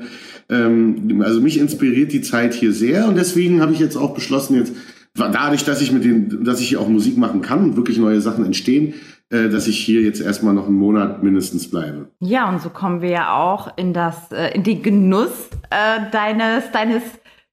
ähm, 0.49 1.23
also 1.25 1.41
mich 1.41 1.57
inspiriert 1.57 2.11
die 2.11 2.21
Zeit 2.21 2.53
hier 2.53 2.71
sehr 2.71 3.07
und 3.07 3.17
deswegen 3.17 3.61
habe 3.61 3.73
ich 3.73 3.79
jetzt 3.79 3.97
auch 3.97 4.13
beschlossen, 4.13 4.57
jetzt 4.57 4.73
dadurch, 5.15 5.63
dass 5.65 5.81
ich 5.81 5.91
mit 5.91 6.03
den, 6.03 6.43
dass 6.43 6.59
ich 6.59 6.69
hier 6.69 6.81
auch 6.81 6.87
Musik 6.87 7.17
machen 7.17 7.41
kann 7.41 7.63
und 7.63 7.75
wirklich 7.75 7.97
neue 7.97 8.21
Sachen 8.21 8.45
entstehen, 8.45 8.93
äh, 9.29 9.49
dass 9.49 9.67
ich 9.67 9.77
hier 9.77 10.01
jetzt 10.01 10.21
erstmal 10.21 10.53
noch 10.53 10.67
einen 10.67 10.77
Monat 10.77 11.23
mindestens 11.23 11.69
bleibe. 11.69 12.09
Ja, 12.19 12.49
und 12.49 12.61
so 12.61 12.69
kommen 12.69 13.01
wir 13.01 13.09
ja 13.09 13.35
auch 13.35 13.77
in 13.77 13.93
das, 13.93 14.31
äh, 14.31 14.55
in 14.55 14.63
den 14.63 14.81
Genuss 14.81 15.49
äh, 15.69 16.11
deines, 16.11 16.71
deines 16.71 17.03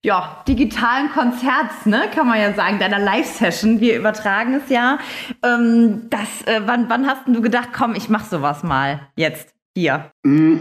ja, 0.04 0.42
digitalen 0.46 1.10
Konzerts, 1.10 1.84
ne, 1.84 2.02
kann 2.14 2.28
man 2.28 2.38
ja 2.40 2.54
sagen, 2.54 2.78
deiner 2.78 3.00
Live-Session. 3.00 3.80
Wir 3.80 3.98
übertragen 3.98 4.54
es 4.54 4.70
ja. 4.70 4.98
Ähm, 5.42 6.02
das, 6.10 6.46
äh, 6.46 6.60
wann, 6.64 6.88
wann 6.88 7.06
hast 7.06 7.22
du 7.26 7.40
gedacht, 7.40 7.70
komm, 7.76 7.94
ich 7.96 8.08
mach 8.08 8.24
sowas 8.24 8.62
mal 8.62 9.00
jetzt 9.16 9.48
hier? 9.76 10.12
Mm, 10.22 10.58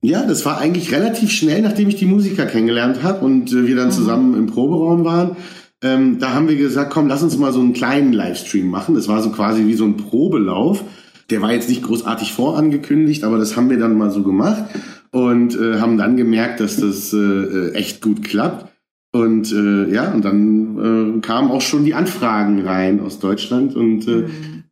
Ja, 0.00 0.24
das 0.24 0.46
war 0.46 0.58
eigentlich 0.58 0.90
relativ 0.92 1.30
schnell, 1.30 1.60
nachdem 1.60 1.88
ich 1.88 1.96
die 1.96 2.06
Musiker 2.06 2.46
kennengelernt 2.46 3.02
habe 3.02 3.24
und 3.24 3.52
äh, 3.52 3.66
wir 3.66 3.76
dann 3.76 3.92
zusammen 3.92 4.34
im 4.36 4.46
Proberaum 4.46 5.04
waren. 5.04 5.36
Ähm, 5.82 6.18
da 6.18 6.34
haben 6.34 6.48
wir 6.48 6.56
gesagt, 6.56 6.90
komm, 6.90 7.06
lass 7.06 7.22
uns 7.22 7.38
mal 7.38 7.52
so 7.52 7.60
einen 7.60 7.72
kleinen 7.72 8.12
Livestream 8.12 8.68
machen. 8.68 8.94
Das 8.94 9.06
war 9.08 9.22
so 9.22 9.30
quasi 9.30 9.66
wie 9.66 9.74
so 9.74 9.84
ein 9.84 9.96
Probelauf. 9.96 10.82
Der 11.30 11.40
war 11.40 11.52
jetzt 11.52 11.68
nicht 11.68 11.82
großartig 11.82 12.32
vorangekündigt, 12.32 13.22
aber 13.22 13.38
das 13.38 13.56
haben 13.56 13.70
wir 13.70 13.78
dann 13.78 13.96
mal 13.96 14.10
so 14.10 14.22
gemacht 14.22 14.64
und 15.10 15.54
äh, 15.54 15.78
haben 15.78 15.98
dann 15.98 16.16
gemerkt, 16.16 16.60
dass 16.60 16.78
das 16.78 17.12
äh, 17.12 17.16
äh, 17.16 17.72
echt 17.74 18.02
gut 18.02 18.24
klappt. 18.24 18.72
Und 19.12 19.52
äh, 19.52 19.92
ja, 19.92 20.12
und 20.12 20.24
dann 20.24 21.16
äh, 21.18 21.20
kamen 21.20 21.50
auch 21.50 21.60
schon 21.60 21.84
die 21.84 21.94
Anfragen 21.94 22.66
rein 22.66 23.00
aus 23.00 23.20
Deutschland 23.20 23.74
und, 23.74 24.06
äh, 24.06 24.24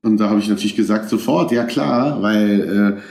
und 0.03 0.19
da 0.19 0.29
habe 0.29 0.41
ich 0.41 0.49
natürlich 0.49 0.77
gesagt, 0.77 1.09
sofort, 1.09 1.53
ja 1.53 1.65
klar, 1.65 2.21
weil 2.23 3.03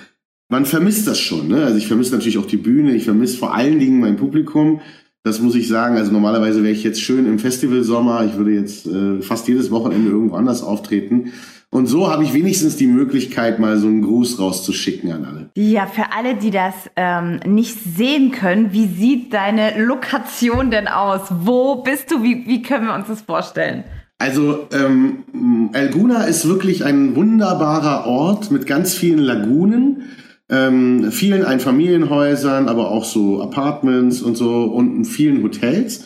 man 0.50 0.66
vermisst 0.66 1.08
das 1.08 1.20
schon. 1.20 1.48
Ne? 1.48 1.64
Also 1.64 1.78
ich 1.78 1.88
vermisse 1.88 2.14
natürlich 2.14 2.38
auch 2.38 2.46
die 2.46 2.58
Bühne, 2.58 2.96
ich 2.96 3.06
vermisse 3.06 3.38
vor 3.38 3.56
allen 3.56 3.80
Dingen 3.80 4.00
mein 4.00 4.16
Publikum. 4.16 4.82
Das 5.26 5.42
muss 5.42 5.56
ich 5.56 5.68
sagen. 5.68 5.98
Also 5.98 6.12
normalerweise 6.12 6.62
wäre 6.62 6.72
ich 6.72 6.84
jetzt 6.84 7.02
schön 7.02 7.26
im 7.26 7.40
Festivalsommer. 7.40 8.24
Ich 8.26 8.38
würde 8.38 8.52
jetzt 8.52 8.86
äh, 8.86 9.22
fast 9.24 9.48
jedes 9.48 9.72
Wochenende 9.72 10.12
irgendwo 10.12 10.36
anders 10.36 10.62
auftreten. 10.62 11.34
Und 11.72 11.88
so 11.88 12.12
habe 12.12 12.24
ich 12.24 12.36
wenigstens 12.36 12.76
die 12.76 12.86
Möglichkeit, 12.86 13.58
mal 13.58 13.80
so 13.80 13.88
einen 13.88 14.04
Gruß 14.04 14.40
rauszuschicken 14.40 15.12
an 15.12 15.26
alle. 15.26 15.50
Ja, 15.56 15.88
für 15.88 16.14
alle, 16.16 16.36
die 16.36 16.52
das 16.52 16.76
ähm, 16.96 17.40
nicht 17.44 17.76
sehen 17.98 18.32
können, 18.32 18.72
wie 18.72 18.86
sieht 18.86 19.34
deine 19.34 19.84
Lokation 19.84 20.70
denn 20.70 20.88
aus? 20.88 21.22
Wo 21.42 21.78
bist 21.82 22.12
du? 22.12 22.22
Wie, 22.22 22.46
wie 22.46 22.62
können 22.62 22.86
wir 22.86 22.94
uns 22.94 23.08
das 23.08 23.22
vorstellen? 23.24 23.84
Also 24.20 24.68
ähm, 24.72 25.72
Alguna 25.74 26.26
ist 26.26 26.48
wirklich 26.48 26.86
ein 26.86 27.16
wunderbarer 27.16 28.06
Ort 28.06 28.52
mit 28.52 28.68
ganz 28.68 28.94
vielen 28.94 29.20
Lagunen, 29.20 30.04
ähm, 30.50 31.12
vielen 31.12 31.44
Einfamilienhäusern, 31.44 32.70
aber 32.70 32.92
auch 32.92 33.06
so 33.06 33.42
Apartments 33.42 34.22
und 34.22 34.38
so 34.38 34.64
und 34.64 35.06
vielen 35.06 35.44
Hotels. 35.44 36.06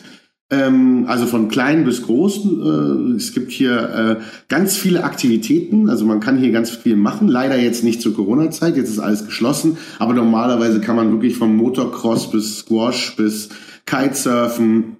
Ähm, 0.50 1.04
also 1.06 1.26
von 1.26 1.48
klein 1.48 1.84
bis 1.84 2.02
groß. 2.02 2.46
Äh, 2.46 3.16
es 3.16 3.32
gibt 3.34 3.52
hier 3.52 4.18
äh, 4.20 4.22
ganz 4.48 4.76
viele 4.76 5.04
Aktivitäten. 5.04 5.88
Also 5.88 6.04
man 6.04 6.20
kann 6.20 6.38
hier 6.38 6.50
ganz 6.50 6.70
viel 6.70 6.96
machen. 6.96 7.28
Leider 7.28 7.56
jetzt 7.58 7.84
nicht 7.84 8.02
zur 8.02 8.14
Corona-Zeit. 8.14 8.76
Jetzt 8.76 8.90
ist 8.90 8.98
alles 8.98 9.26
geschlossen. 9.26 9.78
Aber 9.98 10.12
normalerweise 10.14 10.80
kann 10.80 10.96
man 10.96 11.12
wirklich 11.12 11.36
vom 11.36 11.56
Motocross 11.56 12.30
bis 12.30 12.58
Squash 12.58 13.16
bis 13.16 13.50
Kitesurfen 13.86 14.96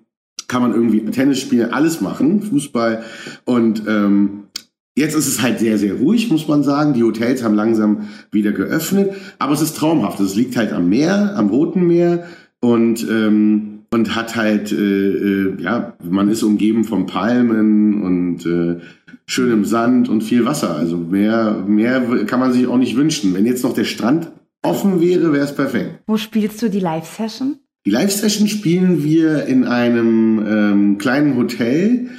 kann 0.51 0.63
man 0.63 0.75
irgendwie 0.75 1.05
Tennis 1.13 1.41
spielen, 1.41 1.73
alles 1.73 2.01
machen, 2.01 2.43
Fußball. 2.43 3.05
Und 3.45 3.85
ähm, 3.87 4.49
jetzt 4.97 5.15
ist 5.15 5.27
es 5.27 5.43
halt 5.43 5.59
sehr, 5.59 5.79
sehr 5.79 5.95
ruhig, 5.95 6.31
muss 6.31 6.49
man 6.49 6.63
sagen. 6.63 6.95
Die 6.95 7.03
Hotels 7.03 7.43
haben 7.43 7.55
langsam 7.55 8.09
wieder 8.31 8.53
geöffnet, 8.53 9.13
aber 9.39 9.53
es 9.53 9.63
ist 9.63 9.77
traumhaft. 9.77 10.21
Es 10.21 10.35
liegt 10.35 10.57
halt 10.57 10.73
am 10.73 10.89
Meer, 10.89 11.37
am 11.37 11.49
Roten 11.49 11.87
Meer 11.87 12.27
und 12.61 13.07
ähm, 13.09 13.71
und 13.93 14.15
hat 14.15 14.37
halt, 14.37 14.71
äh, 14.73 14.77
äh, 14.77 15.61
ja, 15.61 15.95
man 16.09 16.29
ist 16.29 16.43
umgeben 16.43 16.85
von 16.85 17.07
Palmen 17.07 18.03
und 18.03 18.47
äh, 18.47 18.81
schönem 19.27 19.65
Sand 19.65 20.09
und 20.09 20.23
viel 20.23 20.45
Wasser. 20.45 20.77
Also 20.77 20.97
mehr, 20.97 21.65
mehr 21.67 22.25
kann 22.27 22.41
man 22.41 22.53
sich 22.53 22.67
auch 22.67 22.79
nicht 22.79 22.97
wünschen. 22.97 23.35
Wenn 23.35 23.47
jetzt 23.47 23.65
noch 23.65 23.75
der 23.75 23.85
Strand 23.85 24.31
offen 24.63 25.01
wäre, 25.01 25.33
wäre 25.33 25.45
es 25.45 25.55
perfekt. 25.55 26.03
Wo 26.07 26.17
spielst 26.17 26.63
du 26.63 26.71
die 26.71 26.81
Live-Session? 26.81 27.57
Die 27.87 27.91
Live-Session 27.91 28.47
spielen 28.47 29.03
wir 29.03 29.47
in 29.47 29.65
einem 29.65 30.45
ähm, 30.47 30.99
kleinen 30.99 31.37
Hotel, 31.37 32.11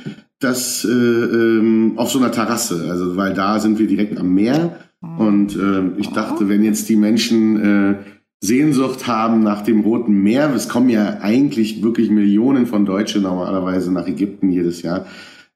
das 0.43 0.83
äh, 0.83 0.89
ähm, 0.89 1.93
auf 1.95 2.11
so 2.11 2.19
einer 2.19 2.31
Terrasse, 2.31 2.87
also 2.89 3.15
weil 3.15 3.33
da 3.33 3.59
sind 3.59 3.79
wir 3.79 3.87
direkt 3.87 4.19
am 4.19 4.33
Meer. 4.33 4.77
Und 5.17 5.55
äh, 5.55 5.99
ich 5.99 6.09
dachte, 6.09 6.47
wenn 6.47 6.63
jetzt 6.63 6.87
die 6.87 6.95
Menschen 6.95 7.59
äh, 7.59 7.95
Sehnsucht 8.39 9.07
haben 9.07 9.41
nach 9.41 9.61
dem 9.61 9.81
Roten 9.81 10.13
Meer, 10.13 10.51
es 10.55 10.69
kommen 10.69 10.89
ja 10.89 11.19
eigentlich 11.21 11.81
wirklich 11.81 12.11
Millionen 12.11 12.67
von 12.67 12.85
Deutschen 12.85 13.23
normalerweise 13.23 13.91
nach 13.91 14.07
Ägypten 14.07 14.51
jedes 14.51 14.83
Jahr, 14.83 15.07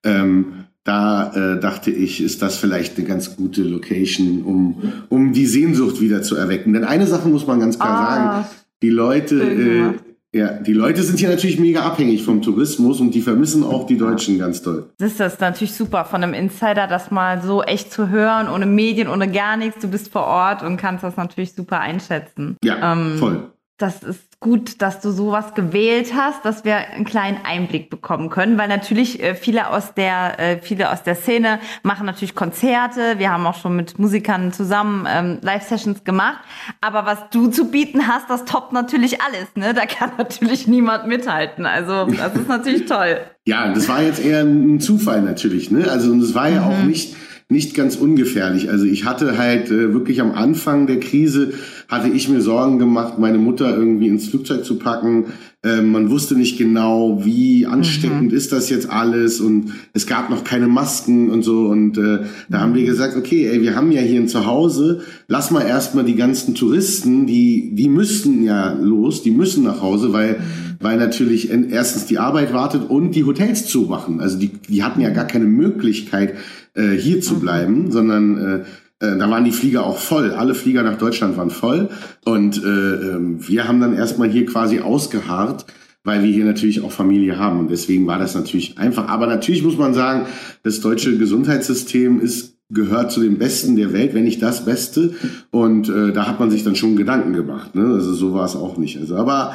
ähm, 0.04 0.66
da 0.84 1.32
äh, 1.34 1.60
dachte 1.60 1.90
ich, 1.90 2.22
ist 2.22 2.44
das 2.44 2.58
vielleicht 2.58 2.98
eine 2.98 3.08
ganz 3.08 3.36
gute 3.36 3.64
Location, 3.64 4.44
um, 4.44 4.94
um 5.10 5.34
die 5.34 5.48
Sehnsucht 5.48 6.00
wieder 6.00 6.22
zu 6.22 6.36
erwecken. 6.36 6.74
Denn 6.74 6.84
eine 6.84 7.08
Sache 7.08 7.28
muss 7.28 7.48
man 7.48 7.60
ganz 7.60 7.78
klar 7.80 7.90
Ah, 7.90 8.16
sagen, 8.16 8.48
die 8.84 8.92
Leute, 8.92 9.42
äh. 9.42 9.94
Ja, 10.36 10.52
die 10.52 10.74
Leute 10.74 11.02
sind 11.02 11.18
hier 11.18 11.30
natürlich 11.30 11.60
mega 11.60 11.84
abhängig 11.84 12.24
vom 12.24 12.42
Tourismus 12.42 13.00
und 13.00 13.16
die 13.16 13.22
vermissen 13.22 13.64
auch 13.64 13.86
die 13.86 13.98
Deutschen 13.98 14.38
ganz 14.38 14.62
doll. 14.62 14.90
Das 14.98 15.12
ist 15.12 15.20
das 15.22 15.40
natürlich 15.40 15.74
super 15.74 16.04
von 16.04 16.22
einem 16.22 16.34
Insider, 16.34 16.88
das 16.88 17.10
mal 17.10 17.42
so 17.42 17.64
echt 17.64 17.94
zu 17.94 18.10
hören, 18.10 18.50
ohne 18.50 18.66
Medien, 18.66 19.08
ohne 19.08 19.32
gar 19.32 19.56
nichts. 19.56 19.82
Du 19.82 19.88
bist 19.88 20.12
vor 20.12 20.26
Ort 20.26 20.62
und 20.62 20.76
kannst 20.76 21.06
das 21.06 21.16
natürlich 21.16 21.54
super 21.54 21.80
einschätzen. 21.80 22.58
Ja, 22.66 22.92
Ähm, 22.92 23.18
voll. 23.18 23.44
Das 23.78 24.04
ist 24.04 24.40
gut, 24.40 24.82
dass 24.82 25.02
du 25.02 25.12
sowas 25.12 25.54
gewählt 25.54 26.14
hast, 26.16 26.46
dass 26.46 26.64
wir 26.64 26.78
einen 26.78 27.04
kleinen 27.04 27.40
Einblick 27.44 27.90
bekommen 27.90 28.30
können, 28.30 28.58
weil 28.58 28.70
natürlich 28.70 29.22
äh, 29.22 29.36
viele 29.36 29.70
aus 29.70 29.94
der 29.96 30.40
äh, 30.40 30.60
viele 30.62 30.92
aus 30.92 31.04
der 31.04 31.16
Szene 31.16 31.60
machen 31.84 32.06
natürlich 32.06 32.36
Konzerte. 32.36 33.16
Wir 33.18 33.32
haben 33.34 33.46
auch 33.48 33.60
schon 33.60 33.76
mit 33.76 34.00
Musikern 34.00 34.54
zusammen 34.54 35.06
ähm, 35.10 35.40
Live-Sessions 35.42 36.06
gemacht. 36.06 36.40
Aber 36.80 37.06
was 37.06 37.18
du 37.32 37.48
zu 37.48 37.70
bieten 37.70 38.08
hast, 38.08 38.30
das 38.30 38.46
toppt 38.46 38.72
natürlich 38.72 39.20
alles. 39.22 39.48
Ne, 39.56 39.74
da 39.74 39.86
kann 39.86 40.12
natürlich 40.18 40.68
niemand 40.68 41.08
mithalten. 41.08 41.66
Also 41.66 42.06
das 42.06 42.34
ist 42.36 42.48
natürlich 42.48 42.86
toll. 42.88 43.18
Ja, 43.46 43.74
das 43.74 43.90
war 43.90 44.02
jetzt 44.02 44.24
eher 44.24 44.42
ein 44.42 44.80
Zufall 44.80 45.22
natürlich, 45.22 45.70
ne? 45.70 45.90
Also 45.92 46.12
und 46.12 46.22
es 46.22 46.34
war 46.34 46.48
ja 46.50 46.64
auch 46.64 46.84
nicht 46.84 47.16
nicht 47.48 47.76
ganz 47.76 47.96
ungefährlich. 47.96 48.70
Also 48.70 48.86
ich 48.86 49.06
hatte 49.06 49.38
halt 49.38 49.70
äh, 49.70 49.94
wirklich 49.94 50.20
am 50.20 50.32
Anfang 50.32 50.88
der 50.88 51.00
Krise 51.00 51.54
hatte 51.88 52.10
ich 52.10 52.28
mir 52.28 52.42
Sorgen 52.42 52.80
gemacht, 52.80 53.20
meine 53.20 53.38
Mutter 53.38 53.78
irgendwie 53.78 54.08
ins 54.08 54.28
Flugzeug 54.28 54.66
zu 54.66 54.80
packen. 54.80 55.26
Ähm, 55.64 55.92
man 55.92 56.10
wusste 56.10 56.36
nicht 56.36 56.58
genau, 56.58 57.24
wie 57.24 57.68
ansteckend 57.68 58.34
ist 58.34 58.52
das 58.52 58.72
jetzt 58.72 58.90
alles 58.90 59.42
und 59.42 59.74
es 59.94 60.08
gab 60.08 60.32
noch 60.32 60.44
keine 60.44 60.68
Masken 60.68 61.30
und 61.30 61.44
so. 61.44 61.68
Und 61.68 62.00
äh, 62.00 62.22
da 62.50 62.62
haben 62.62 62.74
wir 62.74 62.84
gesagt, 62.84 63.16
okay, 63.16 63.48
ey, 63.48 63.62
wir 63.62 63.76
haben 63.76 63.92
ja 63.92 64.02
hier 64.02 64.20
ein 64.20 64.28
Zuhause, 64.28 65.02
lass 65.28 65.52
mal 65.52 65.62
erstmal 65.62 66.04
die 66.04 66.16
ganzen 66.16 66.56
Touristen, 66.56 67.28
die 67.28 67.76
die 67.76 67.90
müssten 67.90 68.44
ja 68.44 68.74
los, 68.74 69.22
die 69.22 69.32
müssen 69.32 69.64
nach 69.64 69.82
Hause, 69.82 70.14
weil 70.14 70.40
weil 70.80 70.98
natürlich 70.98 71.52
en- 71.52 71.70
erstens 71.70 72.06
die 72.06 72.18
Arbeit 72.18 72.54
wartet 72.54 72.90
und 72.90 73.12
die 73.12 73.24
Hotels 73.24 73.66
zumachen. 73.68 74.20
Also 74.20 74.38
die, 74.38 74.50
die 74.50 74.84
hatten 74.84 75.02
ja 75.02 75.10
gar 75.10 75.26
keine 75.26 75.46
Möglichkeit, 75.46 76.36
äh, 76.74 76.92
hier 76.92 77.22
zu 77.22 77.40
bleiben, 77.40 77.92
sondern 77.92 78.38
äh, 78.38 79.06
äh, 79.06 79.18
da 79.18 79.30
waren 79.30 79.46
die 79.46 79.52
Flieger 79.52 79.86
auch 79.86 79.98
voll. 79.98 80.32
Alle 80.32 80.56
Flieger 80.56 80.84
nach 80.84 80.98
Deutschland 80.98 81.38
waren 81.38 81.50
voll. 81.50 81.90
Und 82.24 82.64
äh, 82.64 82.68
ähm, 82.68 83.48
wir 83.48 83.68
haben 83.68 83.80
dann 83.80 83.94
erstmal 83.96 84.30
hier 84.30 84.46
quasi 84.46 84.80
ausgeharrt, 84.80 85.66
weil 86.04 86.24
wir 86.24 86.32
hier 86.32 86.46
natürlich 86.46 86.82
auch 86.82 86.92
Familie 86.92 87.38
haben. 87.38 87.60
Und 87.60 87.72
deswegen 87.72 88.08
war 88.08 88.20
das 88.20 88.36
natürlich 88.36 88.78
einfach. 88.78 89.08
Aber 89.08 89.28
natürlich 89.28 89.64
muss 89.64 89.78
man 89.78 89.94
sagen, 89.94 90.28
das 90.64 90.80
deutsche 90.82 91.18
Gesundheitssystem 91.18 92.20
ist 92.22 92.56
gehört 92.72 93.12
zu 93.12 93.22
den 93.22 93.38
Besten 93.38 93.76
der 93.76 93.94
Welt, 93.94 94.16
wenn 94.16 94.24
nicht 94.24 94.42
das 94.42 94.66
Beste. 94.66 95.14
Und 95.52 95.88
äh, 95.88 96.12
da 96.14 96.28
hat 96.28 96.40
man 96.40 96.50
sich 96.50 96.64
dann 96.64 96.76
schon 96.76 96.96
Gedanken 96.96 97.34
gemacht. 97.34 97.76
Ne? 97.76 97.86
Also 97.94 98.14
so 98.14 98.34
war 98.34 98.46
es 98.46 98.56
auch 98.56 98.78
nicht. 98.78 98.98
Also, 98.98 99.16
aber 99.18 99.54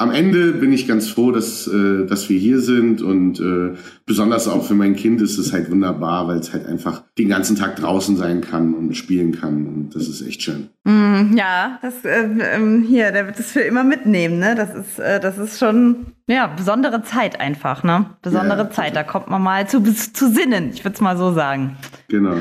am 0.00 0.10
Ende 0.10 0.52
bin 0.52 0.72
ich 0.72 0.88
ganz 0.88 1.10
froh, 1.10 1.30
dass, 1.30 1.66
äh, 1.66 2.06
dass 2.06 2.30
wir 2.30 2.38
hier 2.38 2.60
sind 2.60 3.02
und 3.02 3.38
äh, 3.38 3.76
besonders 4.06 4.48
auch 4.48 4.64
für 4.64 4.72
mein 4.74 4.96
Kind 4.96 5.20
ist 5.20 5.36
es 5.36 5.52
halt 5.52 5.70
wunderbar, 5.70 6.26
weil 6.26 6.38
es 6.38 6.54
halt 6.54 6.64
einfach 6.64 7.02
den 7.18 7.28
ganzen 7.28 7.54
Tag 7.54 7.76
draußen 7.76 8.16
sein 8.16 8.40
kann 8.40 8.72
und 8.72 8.96
spielen 8.96 9.32
kann 9.38 9.66
und 9.66 9.94
das 9.94 10.08
ist 10.08 10.26
echt 10.26 10.42
schön. 10.42 10.70
Mm, 10.84 11.36
Ja, 11.36 11.78
das 11.82 12.02
äh, 12.06 12.26
ähm, 12.54 12.82
hier, 12.88 13.12
der 13.12 13.26
wird 13.26 13.38
das 13.38 13.52
für 13.52 13.60
immer 13.60 13.84
mitnehmen, 13.84 14.38
ne? 14.38 14.54
Das 14.54 14.74
ist, 14.74 14.98
äh, 14.98 15.20
das 15.20 15.36
ist 15.36 15.58
schon 15.58 16.06
ja 16.26 16.46
besondere 16.46 17.02
Zeit 17.02 17.38
einfach, 17.38 17.82
ne? 17.84 18.06
Besondere 18.22 18.62
Ja, 18.62 18.70
Zeit. 18.70 18.96
Da 18.96 19.02
kommt 19.02 19.28
man 19.28 19.42
mal 19.42 19.68
zu, 19.68 19.82
zu 19.82 20.30
sinnen. 20.30 20.70
Ich 20.72 20.82
würde 20.82 20.94
es 20.94 21.02
mal 21.02 21.18
so 21.18 21.34
sagen. 21.34 21.76
Genau. 22.08 22.36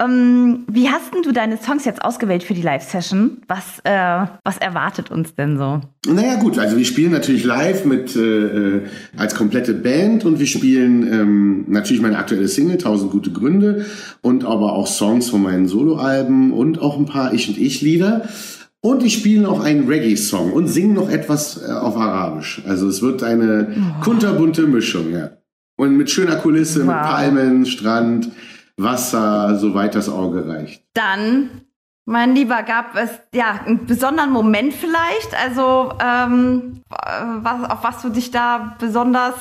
Ähm, 0.00 0.64
wie 0.66 0.88
hast 0.88 1.12
denn 1.14 1.22
du 1.22 1.32
deine 1.32 1.58
Songs 1.58 1.84
jetzt 1.84 2.02
ausgewählt 2.02 2.42
für 2.42 2.54
die 2.54 2.62
Live-Session? 2.62 3.42
Was, 3.48 3.80
äh, 3.84 4.26
was 4.44 4.56
erwartet 4.58 5.10
uns 5.10 5.34
denn 5.34 5.58
so? 5.58 5.80
Naja 6.06 6.36
gut, 6.36 6.58
also 6.58 6.78
wir 6.78 6.84
spielen 6.86 7.12
natürlich 7.12 7.44
live 7.44 7.84
mit 7.84 8.16
äh, 8.16 8.20
äh, 8.20 8.82
als 9.16 9.34
komplette 9.34 9.74
Band 9.74 10.24
und 10.24 10.38
wir 10.38 10.46
spielen 10.46 11.02
ähm, 11.12 11.64
natürlich 11.68 12.00
meine 12.00 12.18
aktuelle 12.18 12.48
Single, 12.48 12.78
Tausend 12.78 13.10
gute 13.10 13.30
Gründe 13.30 13.84
und 14.22 14.44
aber 14.44 14.72
auch 14.72 14.86
Songs 14.86 15.28
von 15.28 15.42
meinen 15.42 15.68
Soloalben 15.68 16.52
und 16.52 16.80
auch 16.80 16.98
ein 16.98 17.06
paar 17.06 17.34
Ich 17.34 17.48
und 17.48 17.58
Ich 17.58 17.82
Lieder. 17.82 18.28
Und 18.82 19.02
ich 19.02 19.12
spiele 19.12 19.42
noch 19.42 19.62
einen 19.62 19.86
Reggae-Song 19.86 20.54
und 20.54 20.66
singe 20.66 20.94
noch 20.94 21.10
etwas 21.10 21.60
äh, 21.62 21.70
auf 21.70 21.98
Arabisch. 21.98 22.62
Also 22.66 22.88
es 22.88 23.02
wird 23.02 23.22
eine 23.22 23.76
kunterbunte 24.02 24.62
Mischung, 24.62 25.12
ja. 25.12 25.32
Und 25.76 25.96
mit 25.96 26.10
schöner 26.10 26.36
Kulisse, 26.36 26.80
mit 26.80 26.88
Wow. 26.88 27.02
Palmen, 27.02 27.66
Strand, 27.66 28.30
Wasser, 28.82 29.56
soweit 29.58 29.94
das 29.94 30.08
Auge 30.08 30.46
reicht. 30.48 30.84
Dann, 30.94 31.62
mein 32.06 32.34
Lieber, 32.34 32.62
gab 32.62 32.96
es 32.96 33.10
ja 33.34 33.60
einen 33.64 33.86
besonderen 33.86 34.30
Moment 34.30 34.72
vielleicht? 34.72 35.34
Also, 35.42 35.92
ähm, 36.02 36.82
äh, 36.90 37.24
was, 37.42 37.70
auf 37.70 37.82
was 37.82 38.02
du 38.02 38.10
dich 38.10 38.30
da 38.30 38.76
besonders 38.78 39.34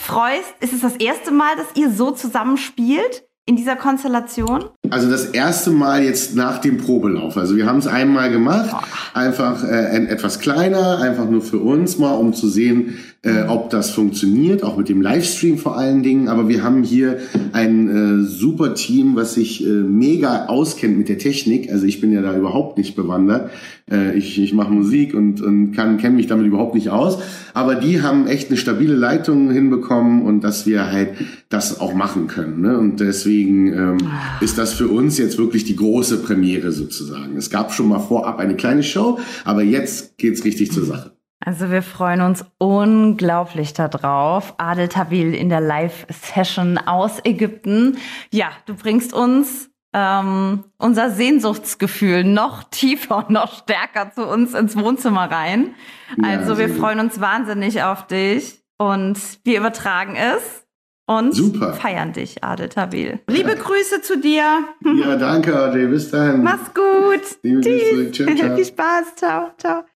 freust? 0.00 0.54
Ist 0.60 0.72
es 0.72 0.80
das 0.80 0.96
erste 0.96 1.30
Mal, 1.30 1.56
dass 1.56 1.76
ihr 1.76 1.90
so 1.90 2.10
zusammen 2.10 2.56
spielt 2.56 3.24
in 3.46 3.56
dieser 3.56 3.76
Konstellation? 3.76 4.64
Also 4.90 5.10
das 5.10 5.26
erste 5.26 5.70
Mal 5.70 6.04
jetzt 6.04 6.36
nach 6.36 6.58
dem 6.58 6.78
Probelauf. 6.78 7.36
Also 7.36 7.56
wir 7.56 7.66
haben 7.66 7.78
es 7.78 7.86
einmal 7.86 8.30
gemacht, 8.30 8.70
einfach 9.14 9.64
äh, 9.64 10.06
etwas 10.06 10.38
kleiner, 10.38 10.98
einfach 10.98 11.28
nur 11.28 11.42
für 11.42 11.58
uns 11.58 11.98
mal, 11.98 12.14
um 12.14 12.34
zu 12.34 12.48
sehen, 12.48 12.98
äh, 13.24 13.44
ob 13.46 13.70
das 13.70 13.90
funktioniert, 13.90 14.64
auch 14.64 14.76
mit 14.76 14.88
dem 14.88 15.00
Livestream 15.00 15.56
vor 15.56 15.78
allen 15.78 16.02
Dingen. 16.02 16.26
Aber 16.26 16.48
wir 16.48 16.64
haben 16.64 16.82
hier 16.82 17.18
ein 17.52 17.88
äh, 17.88 18.24
super 18.24 18.74
Team, 18.74 19.14
was 19.14 19.34
sich 19.34 19.64
äh, 19.64 19.68
mega 19.68 20.46
auskennt 20.46 20.98
mit 20.98 21.08
der 21.08 21.18
Technik. 21.18 21.70
Also 21.70 21.86
ich 21.86 22.00
bin 22.00 22.12
ja 22.12 22.20
da 22.20 22.36
überhaupt 22.36 22.78
nicht 22.78 22.96
bewandert. 22.96 23.50
Äh, 23.88 24.18
ich 24.18 24.40
ich 24.40 24.52
mache 24.52 24.72
Musik 24.72 25.14
und, 25.14 25.40
und 25.40 25.70
kann 25.70 25.98
kenne 25.98 26.16
mich 26.16 26.26
damit 26.26 26.46
überhaupt 26.46 26.74
nicht 26.74 26.90
aus. 26.90 27.18
Aber 27.54 27.76
die 27.76 28.02
haben 28.02 28.26
echt 28.26 28.48
eine 28.48 28.56
stabile 28.56 28.96
Leitung 28.96 29.52
hinbekommen 29.52 30.22
und 30.22 30.42
dass 30.42 30.66
wir 30.66 30.90
halt 30.90 31.10
das 31.48 31.80
auch 31.80 31.94
machen 31.94 32.26
können. 32.26 32.60
Ne? 32.60 32.76
Und 32.76 32.98
deswegen 32.98 33.72
ähm, 33.72 33.98
ist 34.40 34.58
das 34.58 34.72
für 34.72 34.88
uns 34.88 35.16
jetzt 35.18 35.38
wirklich 35.38 35.64
die 35.64 35.76
große 35.76 36.18
Premiere 36.18 36.72
sozusagen. 36.72 37.36
Es 37.36 37.50
gab 37.50 37.72
schon 37.72 37.86
mal 37.86 38.00
vorab 38.00 38.40
eine 38.40 38.56
kleine 38.56 38.82
Show, 38.82 39.20
aber 39.44 39.62
jetzt 39.62 40.18
geht's 40.18 40.44
richtig 40.44 40.72
zur 40.72 40.84
Sache. 40.84 41.12
Also 41.44 41.70
wir 41.70 41.82
freuen 41.82 42.20
uns 42.20 42.44
unglaublich 42.58 43.72
darauf. 43.74 44.54
Adel 44.58 44.88
Tawil 44.88 45.34
in 45.34 45.48
der 45.48 45.60
Live-Session 45.60 46.78
aus 46.78 47.18
Ägypten. 47.24 47.98
Ja, 48.30 48.50
du 48.66 48.74
bringst 48.74 49.12
uns 49.12 49.68
ähm, 49.92 50.64
unser 50.78 51.10
Sehnsuchtsgefühl 51.10 52.24
noch 52.24 52.62
tiefer 52.64 53.16
und 53.18 53.30
noch 53.30 53.52
stärker 53.62 54.12
zu 54.12 54.26
uns 54.26 54.54
ins 54.54 54.76
Wohnzimmer 54.76 55.30
rein. 55.30 55.74
Ja, 56.22 56.28
Also 56.38 56.58
wir 56.58 56.68
gut. 56.68 56.78
freuen 56.78 57.00
uns 57.00 57.20
wahnsinnig 57.20 57.82
auf 57.82 58.06
dich 58.06 58.62
und 58.78 59.18
wir 59.44 59.58
übertragen 59.58 60.16
es 60.16 60.64
und 61.06 61.34
Super. 61.34 61.74
feiern 61.74 62.12
dich, 62.12 62.42
Adel 62.44 62.68
Tawil. 62.68 63.18
Liebe 63.28 63.56
Grüße 63.56 64.00
zu 64.02 64.18
dir. 64.18 64.44
Ja, 64.84 65.16
danke, 65.16 65.54
Ade. 65.60 65.88
Bis 65.88 66.10
dahin. 66.10 66.42
Mach's 66.44 66.72
gut. 66.72 67.20
Liebe 67.42 67.60
Grüße 67.60 68.10
Tschüss. 68.12 68.16
zurück. 68.16 68.36
Ciao, 68.36 68.46
ciao. 68.46 68.54
Viel 68.56 68.64
Spaß. 68.64 69.14
Ciao, 69.16 69.50
ciao. 69.58 69.82